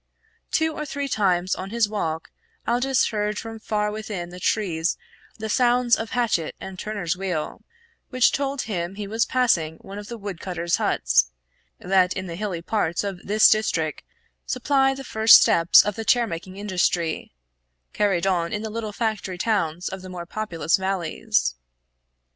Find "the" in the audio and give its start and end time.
4.29-4.39, 5.37-5.47, 10.07-10.17, 12.25-12.33, 14.95-15.03, 15.95-16.03, 18.63-18.71, 20.01-20.09